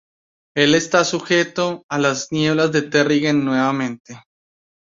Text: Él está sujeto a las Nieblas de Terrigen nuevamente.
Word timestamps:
Él 0.55 0.73
está 0.73 1.05
sujeto 1.05 1.83
a 1.87 1.99
las 1.99 2.31
Nieblas 2.31 2.71
de 2.71 2.81
Terrigen 2.81 3.45
nuevamente. 3.45 4.17